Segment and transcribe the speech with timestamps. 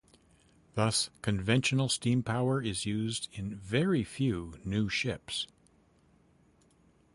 [0.73, 5.45] Thus, conventional steam power is used in very few new ships.